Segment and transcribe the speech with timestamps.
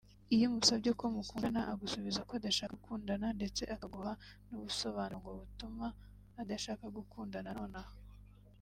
[0.33, 4.11] Iyo umusabye ko mwakundana agusubiza ko adashaka gukundana ndetse akaguha
[4.47, 5.87] nubusobanuro ngo butuma
[6.41, 7.93] adashaka gukundana nonaha